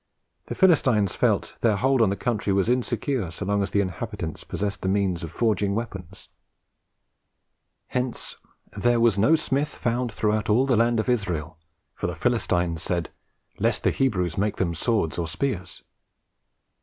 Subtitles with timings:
[0.47, 3.81] The Philistines felt that their hold of the country was insecure so long as the
[3.81, 6.27] inhabitants possessed the means of forging weapons.
[7.89, 8.35] Hence
[8.75, 11.59] "there was no smith found throughout all the land of Israel;
[11.93, 13.11] for the Philistines said,
[13.59, 15.83] Lest the Hebrews make them swords or spears.